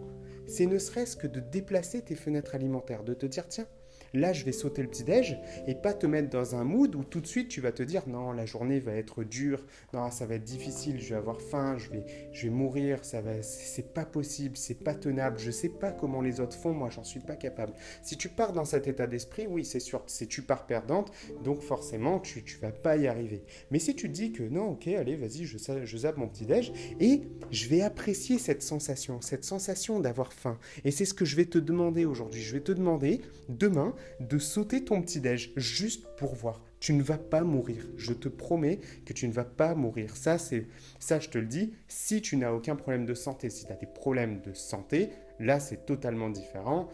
C'est 0.46 0.66
ne 0.66 0.78
serait-ce 0.78 1.16
que 1.16 1.26
de 1.26 1.40
déplacer 1.40 2.00
tes 2.02 2.14
fenêtres 2.14 2.54
alimentaires, 2.54 3.02
de 3.02 3.14
te 3.14 3.26
dire 3.26 3.48
tiens, 3.48 3.66
Là, 4.14 4.32
je 4.32 4.44
vais 4.44 4.52
sauter 4.52 4.80
le 4.80 4.88
petit-déj 4.88 5.38
et 5.66 5.74
pas 5.74 5.92
te 5.92 6.06
mettre 6.06 6.30
dans 6.30 6.54
un 6.54 6.62
mood 6.62 6.94
où 6.94 7.02
tout 7.02 7.20
de 7.20 7.26
suite 7.26 7.48
tu 7.48 7.60
vas 7.60 7.72
te 7.72 7.82
dire 7.82 8.04
non, 8.06 8.30
la 8.30 8.46
journée 8.46 8.78
va 8.78 8.92
être 8.92 9.24
dure, 9.24 9.66
non, 9.92 10.10
ça 10.12 10.24
va 10.24 10.36
être 10.36 10.44
difficile, 10.44 11.00
je 11.00 11.10
vais 11.10 11.16
avoir 11.16 11.40
faim, 11.40 11.76
je 11.78 11.90
vais, 11.90 12.04
je 12.32 12.44
vais 12.44 12.54
mourir, 12.54 13.04
ça 13.04 13.20
va, 13.20 13.42
c'est 13.42 13.92
pas 13.92 14.04
possible, 14.04 14.56
c'est 14.56 14.82
pas 14.82 14.94
tenable, 14.94 15.38
je 15.40 15.50
sais 15.50 15.68
pas 15.68 15.90
comment 15.90 16.20
les 16.20 16.38
autres 16.40 16.56
font, 16.56 16.72
moi 16.72 16.90
j'en 16.90 17.02
suis 17.02 17.18
pas 17.18 17.34
capable. 17.34 17.72
Si 18.02 18.16
tu 18.16 18.28
pars 18.28 18.52
dans 18.52 18.64
cet 18.64 18.86
état 18.86 19.08
d'esprit, 19.08 19.48
oui, 19.48 19.64
c'est 19.64 19.80
sûr, 19.80 20.02
c'est 20.06 20.26
tu 20.26 20.42
pars 20.42 20.66
perdante, 20.66 21.10
donc 21.42 21.60
forcément 21.60 22.20
tu, 22.20 22.44
tu 22.44 22.58
vas 22.58 22.70
pas 22.70 22.96
y 22.96 23.08
arriver. 23.08 23.42
Mais 23.72 23.80
si 23.80 23.96
tu 23.96 24.08
dis 24.08 24.30
que 24.30 24.44
non, 24.44 24.70
ok, 24.70 24.86
allez, 24.88 25.16
vas-y, 25.16 25.44
je, 25.44 25.58
je 25.84 25.96
zappe 25.96 26.18
mon 26.18 26.28
petit-déj 26.28 26.72
et 27.00 27.22
je 27.50 27.68
vais 27.68 27.80
apprécier 27.80 28.38
cette 28.38 28.62
sensation, 28.62 29.20
cette 29.20 29.44
sensation 29.44 29.98
d'avoir 29.98 30.32
faim. 30.32 30.58
Et 30.84 30.92
c'est 30.92 31.04
ce 31.04 31.14
que 31.14 31.24
je 31.24 31.34
vais 31.34 31.46
te 31.46 31.58
demander 31.58 32.04
aujourd'hui. 32.04 32.42
Je 32.42 32.52
vais 32.52 32.62
te 32.62 32.72
demander 32.72 33.20
demain 33.48 33.94
de 34.20 34.38
sauter 34.38 34.84
ton 34.84 35.02
petit-déj 35.02 35.52
juste 35.56 36.06
pour 36.16 36.34
voir. 36.34 36.62
Tu 36.80 36.92
ne 36.92 37.02
vas 37.02 37.18
pas 37.18 37.42
mourir. 37.42 37.86
Je 37.96 38.12
te 38.12 38.28
promets 38.28 38.80
que 39.06 39.12
tu 39.12 39.26
ne 39.26 39.32
vas 39.32 39.44
pas 39.44 39.74
mourir. 39.74 40.16
Ça, 40.16 40.38
c'est 40.38 40.66
ça, 40.98 41.18
je 41.18 41.28
te 41.30 41.38
le 41.38 41.46
dis. 41.46 41.72
Si 41.88 42.20
tu 42.20 42.36
n'as 42.36 42.52
aucun 42.52 42.76
problème 42.76 43.06
de 43.06 43.14
santé, 43.14 43.48
si 43.50 43.64
tu 43.64 43.72
as 43.72 43.76
des 43.76 43.86
problèmes 43.86 44.40
de 44.42 44.52
santé, 44.52 45.10
là, 45.40 45.60
c'est 45.60 45.86
totalement 45.86 46.28
différent 46.28 46.88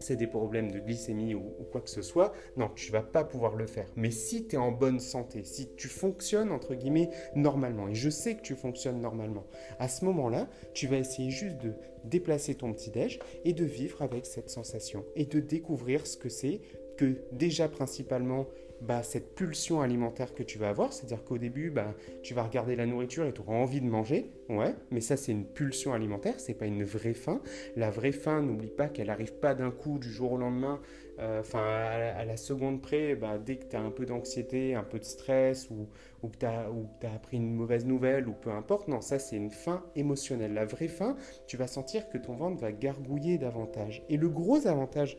c'est 0.00 0.16
des 0.16 0.26
problèmes 0.26 0.70
de 0.70 0.80
glycémie 0.80 1.34
ou, 1.34 1.52
quoi 1.70 1.80
que 1.80 1.90
ce 1.90 2.02
soit, 2.02 2.32
non, 2.56 2.70
tu 2.74 2.90
vas 2.90 3.02
pas 3.02 3.22
pouvoir 3.22 3.54
le 3.54 3.66
faire. 3.66 3.86
Mais 3.96 4.10
si 4.10 4.46
tu 4.46 4.56
es 4.56 4.58
en 4.58 4.72
bonne 4.72 4.98
santé, 4.98 5.44
si 5.44 5.74
tu 5.76 5.88
fonctionnes 5.88 6.50
entre 6.50 6.74
guillemets 6.74 7.10
normalement, 7.34 7.88
et 7.88 7.94
je 7.94 8.10
sais 8.10 8.36
que 8.36 8.42
tu 8.42 8.54
fonctionnes 8.54 9.00
normalement, 9.00 9.46
à 9.78 9.88
ce 9.88 10.04
moment-là, 10.06 10.48
tu 10.74 10.86
vas 10.86 10.96
essayer 10.96 11.30
juste 11.30 11.58
de 11.58 11.74
déplacer 12.04 12.54
ton 12.54 12.72
petit-déj 12.72 13.18
et 13.44 13.52
de 13.52 13.64
vivre 13.64 14.02
avec 14.02 14.26
cette 14.26 14.50
sensation 14.50 15.04
et 15.14 15.26
de 15.26 15.40
découvrir 15.40 16.06
ce 16.06 16.16
que 16.16 16.28
c'est 16.28 16.60
que 16.96 17.18
déjà 17.32 17.68
principalement 17.68 18.46
bah, 18.80 19.02
cette 19.02 19.34
pulsion 19.34 19.80
alimentaire 19.80 20.34
que 20.34 20.42
tu 20.42 20.58
vas 20.58 20.68
avoir. 20.68 20.92
C'est-à-dire 20.92 21.24
qu'au 21.24 21.38
début, 21.38 21.70
bah, 21.70 21.94
tu 22.22 22.34
vas 22.34 22.42
regarder 22.42 22.76
la 22.76 22.86
nourriture 22.86 23.26
et 23.26 23.32
tu 23.32 23.40
auras 23.40 23.54
envie 23.54 23.80
de 23.80 23.86
manger. 23.86 24.30
Ouais, 24.48 24.74
mais 24.90 25.00
ça, 25.00 25.16
c'est 25.16 25.32
une 25.32 25.44
pulsion 25.44 25.92
alimentaire, 25.92 26.34
c'est 26.38 26.54
pas 26.54 26.66
une 26.66 26.82
vraie 26.84 27.14
faim. 27.14 27.40
La 27.76 27.90
vraie 27.90 28.12
faim, 28.12 28.42
n'oublie 28.42 28.70
pas 28.70 28.88
qu'elle 28.88 29.06
n'arrive 29.06 29.34
pas 29.34 29.54
d'un 29.54 29.70
coup 29.70 29.98
du 29.98 30.10
jour 30.10 30.32
au 30.32 30.36
lendemain. 30.38 30.80
Euh, 31.20 31.40
enfin, 31.40 31.60
à, 31.60 32.24
la 32.24 32.36
seconde 32.36 32.80
près, 32.80 33.14
bah, 33.14 33.38
dès 33.38 33.56
que 33.56 33.66
tu 33.66 33.76
as 33.76 33.80
un 33.80 33.90
peu 33.90 34.06
d'anxiété, 34.06 34.74
un 34.74 34.82
peu 34.82 34.98
de 34.98 35.04
stress 35.04 35.68
ou, 35.70 35.88
ou 36.22 36.28
que 36.28 36.38
tu 36.38 36.46
as, 36.46 36.66
appris 37.14 37.36
une 37.36 37.54
mauvaise 37.54 37.84
nouvelle 37.84 38.26
ou 38.26 38.32
peu 38.32 38.50
importe, 38.50 38.88
non, 38.88 39.00
ça, 39.02 39.18
c'est 39.18 39.36
une 39.36 39.50
faim 39.50 39.84
émotionnelle. 39.96 40.54
La 40.54 40.64
vraie 40.64 40.88
faim, 40.88 41.16
tu 41.46 41.56
vas 41.56 41.66
sentir 41.66 42.08
que 42.08 42.16
ton 42.16 42.34
ventre 42.34 42.60
va 42.60 42.72
gargouiller 42.72 43.36
davantage. 43.36 44.02
Et 44.08 44.16
le 44.16 44.30
gros 44.30 44.66
avantage 44.66 45.18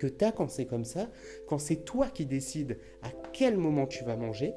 que 0.00 0.06
tu 0.06 0.24
as 0.24 0.32
quand 0.32 0.50
c'est 0.50 0.66
comme 0.66 0.84
ça, 0.84 1.10
quand 1.46 1.58
c'est 1.58 1.84
toi 1.84 2.08
qui 2.08 2.26
décides 2.26 2.78
à 3.02 3.10
quel 3.32 3.56
moment 3.56 3.86
tu 3.86 4.02
vas 4.04 4.16
manger, 4.16 4.54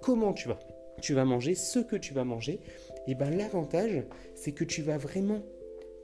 comment 0.00 0.32
tu 0.32 0.48
vas, 0.48 0.58
tu 1.00 1.14
vas 1.14 1.24
manger, 1.24 1.54
ce 1.54 1.78
que 1.78 1.96
tu 1.96 2.14
vas 2.14 2.24
manger, 2.24 2.60
et 3.06 3.14
bien 3.14 3.30
l'avantage, 3.30 4.04
c'est 4.34 4.52
que 4.52 4.64
tu 4.64 4.82
vas 4.82 4.96
vraiment 4.96 5.42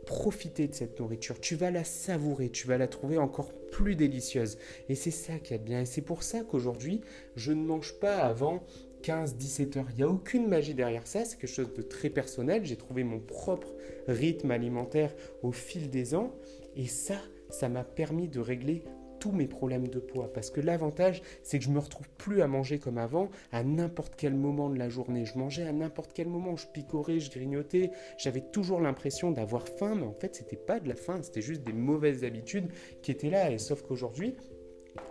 profiter 0.07 0.69
de 0.69 0.75
cette 0.75 0.99
nourriture, 1.01 1.41
tu 1.41 1.57
vas 1.57 1.71
la 1.71 1.85
savourer, 1.85 2.51
tu 2.51 2.67
vas 2.67 2.77
la 2.77 2.89
trouver 2.89 3.19
encore 3.19 3.53
plus 3.71 3.97
délicieuse. 3.97 4.59
Et 4.89 4.95
c'est 4.95 5.13
ça 5.13 5.39
qui 5.39 5.55
est 5.55 5.59
bien. 5.59 5.83
Et 5.83 5.87
c'est 5.87 6.03
pour 6.03 6.23
ça 6.23 6.43
qu'aujourd'hui, 6.43 7.01
je 7.37 7.53
ne 7.53 7.65
mange 7.65 7.99
pas 8.01 8.17
avant 8.19 8.63
15-17 9.03 9.79
heures. 9.79 9.87
Il 9.91 9.97
n'y 9.97 10.03
a 10.03 10.09
aucune 10.09 10.49
magie 10.49 10.75
derrière 10.75 11.07
ça, 11.07 11.25
c'est 11.25 11.39
quelque 11.39 11.51
chose 11.51 11.73
de 11.73 11.83
très 11.83 12.11
personnel. 12.11 12.65
J'ai 12.65 12.77
trouvé 12.77 13.05
mon 13.05 13.21
propre 13.21 13.69
rythme 14.09 14.51
alimentaire 14.51 15.15
au 15.43 15.53
fil 15.53 15.89
des 15.89 16.15
ans. 16.15 16.35
Et 16.77 16.87
ça, 16.87 17.17
ça 17.53 17.69
m'a 17.69 17.85
permis 17.85 18.29
de 18.29 18.41
régler 18.41 18.85
tous 19.23 19.31
mes 19.31 19.47
problèmes 19.47 19.87
de 19.87 20.01
poids. 20.01 20.33
Parce 20.33 20.51
que 20.51 20.61
l'avantage, 20.61 21.23
c'est 21.45 21.61
que 21.61 21.65
je 21.65 21.71
me 21.71 21.79
retrouve 21.79 22.09
plus 22.19 22.43
à 22.43 22.49
manger 22.49 22.81
comme 22.81 22.99
avant, 22.99 23.31
à 23.53 23.63
n'importe 23.63 24.15
quel 24.17 24.35
moment 24.35 24.69
de 24.69 24.77
la 24.77 24.89
journée. 24.89 25.25
Je 25.25 25.39
mangeais 25.39 25.63
à 25.63 25.73
n'importe 25.73 26.13
quel 26.13 26.27
moment, 26.27 26.57
je 26.57 26.67
picorais, 26.67 27.21
je 27.21 27.31
grignotais. 27.31 27.93
J'avais 28.19 28.41
toujours 28.41 28.81
l'impression 28.81 29.31
d'avoir 29.31 29.69
faim, 29.69 29.95
mais 29.95 30.07
en 30.07 30.13
fait, 30.13 30.35
c'était 30.35 30.57
pas 30.57 30.81
de 30.81 30.89
la 30.89 30.97
faim, 30.97 31.21
c'était 31.23 31.41
juste 31.41 31.63
des 31.63 31.73
mauvaises 31.73 32.25
habitudes 32.25 32.73
qui 33.03 33.13
étaient 33.13 33.31
là. 33.31 33.53
Et 33.53 33.59
sauf 33.59 33.83
qu'aujourd'hui, 33.83 34.35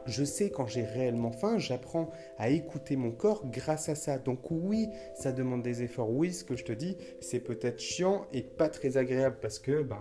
je 0.06 0.24
sais 0.24 0.50
quand 0.50 0.68
j'ai 0.68 0.84
réellement 0.84 1.32
faim, 1.32 1.58
j'apprends 1.58 2.10
à 2.38 2.50
écouter 2.50 2.96
mon 2.96 3.12
corps 3.12 3.46
grâce 3.50 3.90
à 3.90 3.96
ça. 3.96 4.18
Donc 4.18 4.52
oui, 4.52 4.88
ça 5.16 5.32
demande 5.32 5.62
des 5.62 5.84
efforts. 5.84 6.12
Oui, 6.12 6.34
ce 6.34 6.44
que 6.44 6.56
je 6.56 6.64
te 6.64 6.72
dis, 6.72 6.98
c'est 7.20 7.40
peut-être 7.40 7.80
chiant 7.80 8.26
et 8.34 8.42
pas 8.42 8.70
très 8.70 8.98
agréable 8.98 9.38
parce 9.42 9.60
que 9.60 9.84
ben, 9.84 10.00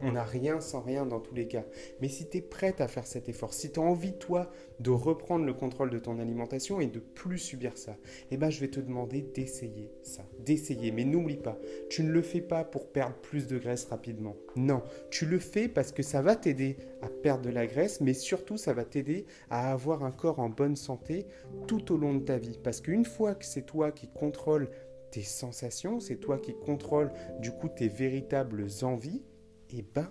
on 0.00 0.12
n'a 0.12 0.24
rien 0.24 0.60
sans 0.60 0.80
rien 0.80 1.06
dans 1.06 1.20
tous 1.20 1.34
les 1.34 1.48
cas. 1.48 1.64
Mais 2.00 2.08
si 2.08 2.28
tu 2.28 2.38
es 2.38 2.40
prête 2.40 2.80
à 2.80 2.88
faire 2.88 3.06
cet 3.06 3.28
effort, 3.28 3.54
si 3.54 3.72
tu 3.72 3.80
as 3.80 3.82
envie 3.82 4.16
toi 4.18 4.50
de 4.80 4.90
reprendre 4.90 5.44
le 5.44 5.54
contrôle 5.54 5.90
de 5.90 5.98
ton 5.98 6.18
alimentation 6.18 6.80
et 6.80 6.86
de 6.86 6.98
plus 6.98 7.38
subir 7.38 7.76
ça, 7.76 7.96
eh 8.30 8.36
ben, 8.36 8.50
je 8.50 8.60
vais 8.60 8.68
te 8.68 8.80
demander 8.80 9.22
d'essayer 9.22 9.90
ça, 10.02 10.22
d'essayer. 10.40 10.90
Mais 10.92 11.04
n'oublie 11.04 11.36
pas, 11.36 11.58
tu 11.88 12.02
ne 12.02 12.10
le 12.10 12.22
fais 12.22 12.40
pas 12.40 12.64
pour 12.64 12.90
perdre 12.90 13.16
plus 13.16 13.46
de 13.46 13.58
graisse 13.58 13.84
rapidement. 13.84 14.36
Non, 14.56 14.82
tu 15.10 15.26
le 15.26 15.38
fais 15.38 15.68
parce 15.68 15.92
que 15.92 16.02
ça 16.02 16.22
va 16.22 16.36
t'aider 16.36 16.76
à 17.00 17.08
perdre 17.08 17.44
de 17.44 17.50
la 17.50 17.66
graisse, 17.66 18.00
mais 18.00 18.14
surtout 18.14 18.56
ça 18.56 18.72
va 18.72 18.84
t'aider 18.84 19.26
à 19.50 19.72
avoir 19.72 20.04
un 20.04 20.10
corps 20.10 20.38
en 20.38 20.48
bonne 20.48 20.76
santé 20.76 21.26
tout 21.66 21.92
au 21.92 21.96
long 21.96 22.14
de 22.14 22.24
ta 22.24 22.38
vie. 22.38 22.58
Parce 22.62 22.80
qu'une 22.80 23.04
fois 23.04 23.34
que 23.34 23.44
c'est 23.44 23.66
toi 23.66 23.92
qui 23.92 24.08
contrôles 24.08 24.70
tes 25.10 25.22
sensations, 25.22 26.00
c'est 26.00 26.16
toi 26.16 26.38
qui 26.38 26.54
contrôles 26.54 27.12
du 27.40 27.52
coup 27.52 27.68
tes 27.68 27.88
véritables 27.88 28.66
envies, 28.82 29.22
et 29.70 29.78
eh 29.78 29.82
ben 29.94 30.10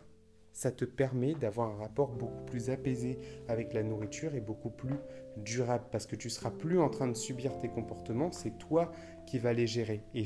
ça 0.54 0.72
te 0.72 0.86
permet 0.86 1.34
d'avoir 1.34 1.72
un 1.72 1.78
rapport 1.78 2.12
beaucoup 2.12 2.44
plus 2.46 2.70
apaisé 2.70 3.18
avec 3.48 3.74
la 3.74 3.84
nourriture 3.84 4.36
et 4.36 4.42
beaucoup 4.42 4.70
plus 4.70 4.98
durable 5.38 5.86
parce 5.92 6.06
que 6.06 6.16
tu 6.16 6.30
seras 6.30 6.52
plus 6.52 6.80
en 6.80 6.90
train 6.90 7.08
de 7.08 7.16
subir 7.16 7.58
tes 7.60 7.70
comportements, 7.70 8.32
c'est 8.32 8.58
toi 8.58 8.92
qui 9.32 9.40
vas 9.40 9.54
les 9.54 9.66
gérer. 9.66 10.02
Et 10.14 10.26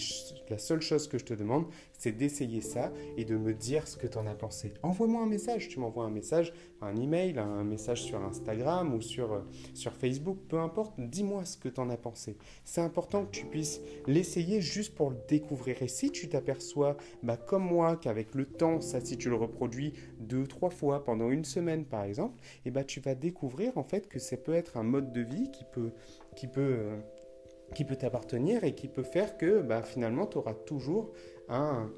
la 0.49 0.57
seule 0.57 0.81
chose 0.81 1.07
que 1.07 1.19
je 1.19 1.25
te 1.25 1.35
demande, 1.35 1.67
c'est 1.93 2.11
d'essayer 2.11 2.59
ça 2.59 2.91
et 3.17 3.23
de 3.23 3.37
me 3.37 3.53
dire 3.53 3.87
ce 3.87 3.97
que 3.97 4.07
tu 4.07 4.17
en 4.17 4.25
as 4.25 4.33
pensé. 4.33 4.73
Envoie-moi 4.81 5.21
un 5.21 5.27
message, 5.27 5.69
tu 5.69 5.79
m'envoies 5.79 6.05
un 6.05 6.09
message, 6.09 6.53
un 6.81 6.95
email, 6.95 7.37
un 7.37 7.63
message 7.63 8.01
sur 8.01 8.19
Instagram 8.23 8.95
ou 8.95 9.01
sur, 9.01 9.31
euh, 9.31 9.41
sur 9.75 9.93
Facebook, 9.93 10.39
peu 10.49 10.57
importe, 10.57 10.95
dis-moi 10.97 11.45
ce 11.45 11.55
que 11.55 11.69
tu 11.69 11.79
en 11.79 11.91
as 11.91 11.97
pensé. 11.97 12.35
C'est 12.63 12.81
important 12.81 13.25
que 13.25 13.29
tu 13.29 13.45
puisses 13.45 13.79
l'essayer 14.07 14.59
juste 14.59 14.95
pour 14.95 15.11
le 15.11 15.17
découvrir. 15.27 15.83
Et 15.83 15.87
si 15.87 16.09
tu 16.09 16.27
t'aperçois, 16.27 16.97
bah, 17.21 17.37
comme 17.37 17.63
moi, 17.63 17.97
qu'avec 17.97 18.33
le 18.33 18.47
temps, 18.47 18.81
ça 18.81 19.01
si 19.01 19.17
tu 19.17 19.29
le 19.29 19.35
reproduis 19.35 19.93
deux, 20.19 20.47
trois 20.47 20.71
fois 20.71 21.03
pendant 21.03 21.29
une 21.29 21.45
semaine 21.45 21.85
par 21.85 22.05
exemple, 22.05 22.41
et 22.41 22.69
eh 22.69 22.71
bah, 22.71 22.83
tu 22.83 23.01
vas 23.01 23.13
découvrir 23.13 23.77
en 23.77 23.83
fait 23.83 24.07
que 24.07 24.17
ça 24.17 24.35
peut 24.35 24.55
être 24.55 24.77
un 24.77 24.83
mode 24.83 25.13
de 25.13 25.21
vie 25.21 25.51
qui 25.51 25.63
peut, 25.71 25.91
qui 26.35 26.47
peut 26.47 26.61
euh, 26.61 26.97
qui 27.73 27.83
peut 27.83 27.95
t'appartenir 27.95 28.63
et 28.63 28.73
qui 28.73 28.87
peut 28.87 29.03
faire 29.03 29.37
que 29.37 29.61
bah, 29.61 29.81
finalement 29.81 30.27
tu 30.27 30.37
auras 30.37 30.53
toujours 30.53 31.11
un, 31.49 31.91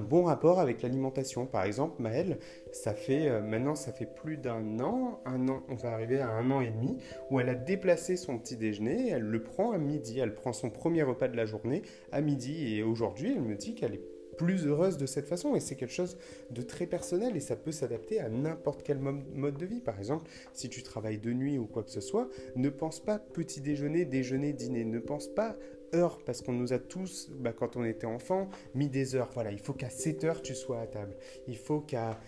bon 0.00 0.24
rapport 0.24 0.58
avec 0.58 0.80
l'alimentation. 0.80 1.44
Par 1.44 1.64
exemple, 1.64 2.00
Maëlle, 2.00 2.38
ça 2.70 2.94
fait 2.94 3.28
euh, 3.28 3.42
maintenant 3.42 3.74
ça 3.74 3.92
fait 3.92 4.06
plus 4.06 4.38
d'un 4.38 4.80
an, 4.80 5.20
un 5.26 5.48
an, 5.48 5.62
on 5.68 5.74
va 5.74 5.92
arriver 5.92 6.20
à 6.20 6.30
un 6.30 6.50
an 6.50 6.60
et 6.60 6.70
demi, 6.70 6.96
où 7.30 7.40
elle 7.40 7.50
a 7.50 7.54
déplacé 7.54 8.16
son 8.16 8.38
petit 8.38 8.56
déjeuner, 8.56 9.10
elle 9.10 9.22
le 9.22 9.42
prend 9.42 9.72
à 9.72 9.78
midi, 9.78 10.18
elle 10.18 10.34
prend 10.34 10.52
son 10.52 10.70
premier 10.70 11.02
repas 11.02 11.28
de 11.28 11.36
la 11.36 11.44
journée 11.44 11.82
à 12.10 12.20
midi 12.20 12.76
et 12.76 12.82
aujourd'hui 12.82 13.34
elle 13.36 13.42
me 13.42 13.54
dit 13.54 13.74
qu'elle 13.74 13.94
est 13.94 14.11
plus 14.42 14.66
heureuse 14.66 14.96
de 14.96 15.06
cette 15.06 15.28
façon. 15.28 15.54
Et 15.54 15.60
c'est 15.60 15.76
quelque 15.76 15.92
chose 15.92 16.16
de 16.50 16.62
très 16.62 16.86
personnel 16.86 17.36
et 17.36 17.40
ça 17.40 17.54
peut 17.54 17.70
s'adapter 17.70 18.18
à 18.20 18.28
n'importe 18.28 18.82
quel 18.82 18.98
mode 18.98 19.56
de 19.56 19.66
vie. 19.66 19.80
Par 19.80 19.98
exemple, 19.98 20.28
si 20.52 20.68
tu 20.68 20.82
travailles 20.82 21.18
de 21.18 21.32
nuit 21.32 21.58
ou 21.58 21.66
quoi 21.66 21.84
que 21.84 21.90
ce 21.90 22.00
soit, 22.00 22.28
ne 22.56 22.68
pense 22.68 22.98
pas 22.98 23.18
petit 23.18 23.60
déjeuner, 23.60 24.04
déjeuner, 24.04 24.52
dîner. 24.52 24.84
Ne 24.84 24.98
pense 24.98 25.28
pas 25.28 25.56
heures, 25.94 26.18
parce 26.24 26.42
qu'on 26.42 26.52
nous 26.52 26.72
a 26.72 26.78
tous, 26.78 27.30
bah, 27.38 27.52
quand 27.52 27.76
on 27.76 27.84
était 27.84 28.06
enfant, 28.06 28.48
mis 28.74 28.88
des 28.88 29.14
heures. 29.14 29.30
Voilà, 29.34 29.52
il 29.52 29.58
faut 29.58 29.72
qu'à 29.72 29.90
7 29.90 30.24
heures, 30.24 30.42
tu 30.42 30.54
sois 30.54 30.80
à 30.80 30.86
table. 30.86 31.16
Il 31.48 31.56
faut 31.56 31.80
qu'à, 31.80 32.18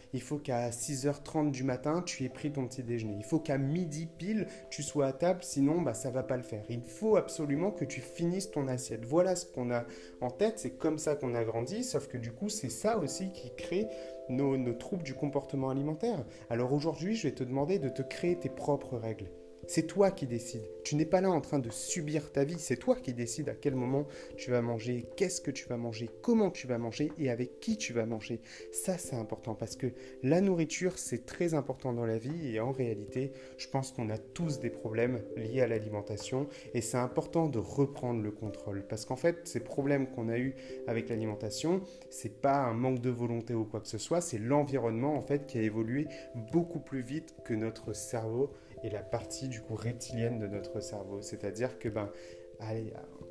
qu'à 0.43 0.71
6h30 0.71 1.51
du 1.51 1.65
matin, 1.65 2.03
tu 2.03 2.25
aies 2.25 2.29
pris 2.29 2.53
ton 2.53 2.67
petit 2.67 2.83
déjeuner. 2.83 3.17
Il 3.19 3.25
faut 3.25 3.41
qu'à 3.41 3.59
midi 3.59 4.07
pile, 4.07 4.47
tu 4.71 4.83
sois 4.83 5.07
à 5.07 5.13
table, 5.13 5.41
sinon, 5.43 5.83
bah, 5.83 5.95
ça 5.95 6.11
va 6.11 6.23
pas 6.23 6.37
le 6.37 6.43
faire. 6.43 6.65
Il 6.69 6.83
faut 6.83 7.17
absolument 7.17 7.71
que 7.71 7.85
tu 7.85 8.01
finisses 8.01 8.51
ton 8.51 8.69
assiette. 8.69 9.05
Voilà 9.05 9.37
ce 9.37 9.47
qu'on 9.47 9.71
a 9.71 9.85
en 10.21 10.31
tête, 10.31 10.59
c'est 10.59 10.77
comme 10.77 10.99
ça 10.99 11.15
qu'on 11.15 11.35
a 11.35 11.45
grandi, 11.45 11.85
sauf 11.85 12.09
que 12.09 12.19
du 12.19 12.33
coup, 12.33 12.49
c'est 12.49 12.71
ça 12.71 12.99
aussi 12.99 13.33
qui 13.33 13.55
crée 13.57 13.87
nos, 14.29 14.57
nos 14.57 14.75
troubles 14.75 15.03
du 15.03 15.15
comportement 15.15 15.71
alimentaire. 15.71 16.25
Alors 16.51 16.73
aujourd'hui, 16.73 17.15
je 17.15 17.29
vais 17.29 17.35
te 17.35 17.45
demander 17.45 17.79
de 17.79 17.89
te 17.89 18.03
créer 18.03 18.39
tes 18.39 18.49
propres 18.49 18.97
règles. 18.97 19.31
C'est 19.67 19.87
toi 19.87 20.11
qui 20.11 20.27
décides. 20.27 20.69
Tu 20.85 20.97
n'es 20.97 21.07
pas 21.07 21.21
là 21.21 21.31
en 21.31 21.41
train 21.41 21.59
de 21.59 21.71
subir 21.71 22.33
ta 22.33 22.45
vie. 22.45 22.59
C'est 22.59 22.77
toi 22.77 22.97
qui 22.97 23.15
décides 23.15 23.49
à 23.49 23.55
quel 23.55 23.75
moment 23.75 24.07
tu 24.37 24.51
vas 24.51 24.63
manger, 24.63 25.07
qu'est-ce 25.17 25.41
que 25.41 25.51
tu 25.51 25.67
vas 25.69 25.77
manger, 25.77 26.11
comment 26.23 26.51
tu 26.51 26.67
vas 26.67 26.79
manger 26.79 27.13
et 27.19 27.31
avec 27.31 27.61
qui 27.61 27.77
tu 27.77 27.93
vas 27.93 28.07
manger. 28.07 28.41
Ça, 28.73 28.99
c'est 28.99 29.17
important 29.17 29.55
parce 29.55 29.77
que 29.77 29.87
la 30.23 30.41
nourriture, 30.41 30.99
c'est 30.99 31.25
très 31.25 31.55
important 31.55 31.93
dans 31.93 32.07
la 32.07 32.19
vie 32.19 32.55
et 32.55 32.61
en 32.61 32.73
réalité, 32.73 33.33
je 33.57 33.69
pense 33.69 33.93
qu'on 33.93 34.11
a 34.11 34.19
tous 34.19 34.61
des 34.61 34.71
problèmes 34.71 35.23
liés 35.37 35.63
à 35.63 35.67
l'alimentation 35.67 36.47
et 36.75 36.81
c'est 36.81 36.99
important 36.99 37.49
de 37.49 37.59
reprendre 37.59 38.23
le 38.23 38.31
contrôle 38.31 38.85
parce 38.87 39.05
qu'en 39.05 39.17
fait, 39.17 39.47
ces 39.47 39.61
problèmes 39.61 40.09
qu'on 40.09 40.29
a 40.29 40.39
eu 40.39 40.55
avec 40.87 41.09
l'alimentation, 41.09 41.81
c'est 42.11 42.41
pas 42.41 42.59
un 42.59 42.75
manque 42.75 43.01
de 43.01 43.11
volonté 43.11 43.55
ou 43.55 43.65
quoi 43.65 43.81
que 43.81 43.89
ce 43.89 43.99
soit, 43.99 44.21
c'est 44.21 44.39
l'environnement 44.39 45.15
en 45.17 45.23
fait 45.23 45.47
qui 45.47 45.59
a 45.59 45.63
évolué 45.63 46.07
beaucoup 46.53 46.81
plus 46.81 47.03
vite 47.03 47.35
que 47.45 47.55
notre 47.55 47.95
cerveau 47.95 48.51
et 48.85 48.91
la 48.91 49.03
partie 49.03 49.49
du 49.49 49.61
coup 49.61 49.75
reptilienne 49.75 50.39
de 50.39 50.47
notre 50.47 50.79
cerveau. 50.81 51.21
C'est-à-dire 51.23 51.79
que 51.79 51.89
ben, 51.89 52.11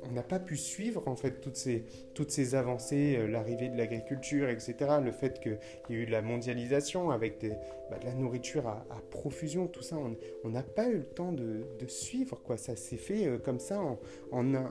on 0.02 0.12
n'a 0.12 0.22
pas 0.22 0.38
pu 0.38 0.56
suivre 0.56 1.08
en 1.08 1.16
fait 1.16 1.40
toutes 1.40 1.56
ces, 1.56 1.84
toutes 2.14 2.30
ces 2.30 2.54
avancées, 2.54 3.16
euh, 3.16 3.26
l'arrivée 3.26 3.68
de 3.68 3.76
l'agriculture, 3.76 4.48
etc. 4.48 4.76
Le 5.02 5.12
fait 5.12 5.40
qu'il 5.40 5.58
y 5.88 5.94
ait 5.94 6.02
eu 6.02 6.06
de 6.06 6.10
la 6.10 6.22
mondialisation 6.22 7.10
avec 7.10 7.44
bah, 7.90 7.98
de 7.98 8.04
la 8.04 8.14
nourriture 8.14 8.66
à, 8.68 8.84
profusion, 9.10 9.66
tout 9.66 9.82
ça, 9.82 9.96
on 10.44 10.48
n'a 10.48 10.62
pas 10.62 10.88
eu 10.88 10.98
le 10.98 11.04
temps 11.06 11.32
de, 11.32 11.64
de, 11.78 11.86
suivre. 11.86 12.40
quoi. 12.42 12.56
Ça 12.56 12.76
s'est 12.76 12.96
fait 12.96 13.26
euh, 13.26 13.38
comme 13.38 13.60
ça 13.60 13.80
en, 13.80 13.98
en 14.30 14.54
un, 14.54 14.70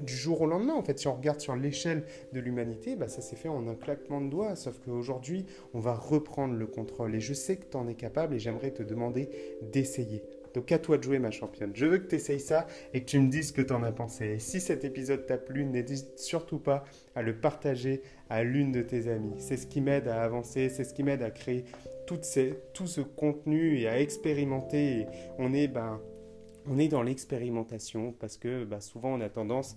du 0.00 0.14
jour 0.14 0.40
au 0.42 0.46
lendemain. 0.46 0.74
En 0.74 0.82
fait, 0.82 0.98
si 0.98 1.08
on 1.08 1.14
regarde 1.14 1.40
sur 1.40 1.56
l'échelle 1.56 2.04
de 2.32 2.40
l'humanité, 2.40 2.96
bah, 2.96 3.08
ça 3.08 3.20
s'est 3.20 3.36
fait 3.36 3.48
en 3.48 3.66
un 3.68 3.74
claquement 3.74 4.20
de 4.20 4.28
doigts. 4.28 4.56
Sauf 4.56 4.78
qu'aujourd'hui, 4.84 5.46
on 5.74 5.80
va 5.80 5.94
reprendre 5.94 6.54
le 6.54 6.66
contrôle. 6.66 7.14
Et 7.14 7.20
je 7.20 7.34
sais 7.34 7.56
que 7.56 7.66
tu 7.70 7.76
en 7.76 7.88
es 7.88 7.94
capable 7.94 8.34
et 8.34 8.38
j'aimerais 8.38 8.70
te 8.70 8.82
demander 8.82 9.28
d'essayer. 9.62 10.22
Donc 10.54 10.72
à 10.72 10.78
toi 10.78 10.98
de 10.98 11.02
jouer 11.02 11.18
ma 11.18 11.30
championne. 11.30 11.72
Je 11.74 11.86
veux 11.86 11.98
que 11.98 12.08
tu 12.08 12.16
essayes 12.16 12.40
ça 12.40 12.66
et 12.94 13.02
que 13.02 13.06
tu 13.06 13.18
me 13.18 13.28
dises 13.28 13.48
ce 13.48 13.52
que 13.52 13.62
tu 13.62 13.72
en 13.72 13.82
as 13.82 13.92
pensé. 13.92 14.26
Et 14.26 14.38
si 14.38 14.60
cet 14.60 14.84
épisode 14.84 15.26
t'a 15.26 15.38
plu, 15.38 15.64
n'hésite 15.64 16.18
surtout 16.18 16.58
pas 16.58 16.84
à 17.14 17.22
le 17.22 17.36
partager 17.36 18.02
à 18.30 18.42
l'une 18.42 18.72
de 18.72 18.82
tes 18.82 19.08
amies. 19.08 19.36
C'est 19.38 19.56
ce 19.56 19.66
qui 19.66 19.80
m'aide 19.80 20.08
à 20.08 20.22
avancer, 20.22 20.68
c'est 20.68 20.84
ce 20.84 20.94
qui 20.94 21.02
m'aide 21.02 21.22
à 21.22 21.30
créer 21.30 21.64
tout, 22.06 22.18
tout 22.72 22.86
ce 22.86 23.00
contenu 23.00 23.78
et 23.78 23.88
à 23.88 24.00
expérimenter. 24.00 25.06
on 25.38 25.52
est 25.52 25.68
ben, 25.68 26.00
on 26.68 26.78
est 26.78 26.88
dans 26.88 27.02
l'expérimentation 27.02 28.12
parce 28.12 28.36
que 28.36 28.64
bah, 28.64 28.80
souvent 28.80 29.14
on 29.14 29.20
a 29.20 29.28
tendance 29.28 29.76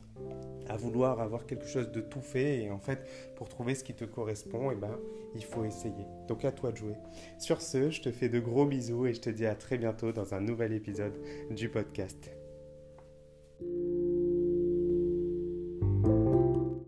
à 0.67 0.77
vouloir 0.77 1.19
avoir 1.21 1.45
quelque 1.45 1.67
chose 1.67 1.91
de 1.91 2.01
tout 2.01 2.21
fait 2.21 2.63
et 2.63 2.71
en 2.71 2.79
fait 2.79 3.07
pour 3.35 3.49
trouver 3.49 3.75
ce 3.75 3.83
qui 3.83 3.93
te 3.93 4.05
correspond 4.05 4.71
et 4.71 4.75
eh 4.75 4.79
ben, 4.79 4.97
il 5.35 5.43
faut 5.43 5.63
essayer. 5.63 6.05
Donc 6.27 6.45
à 6.45 6.51
toi 6.51 6.71
de 6.71 6.77
jouer. 6.77 6.95
Sur 7.39 7.61
ce, 7.61 7.89
je 7.89 8.01
te 8.01 8.11
fais 8.11 8.29
de 8.29 8.39
gros 8.39 8.65
bisous 8.65 9.05
et 9.05 9.13
je 9.13 9.21
te 9.21 9.29
dis 9.29 9.45
à 9.45 9.55
très 9.55 9.77
bientôt 9.77 10.11
dans 10.11 10.33
un 10.33 10.41
nouvel 10.41 10.73
épisode 10.73 11.17
du 11.49 11.69
podcast. 11.69 12.40